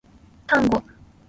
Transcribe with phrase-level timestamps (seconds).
[0.47, 0.81] タンゴ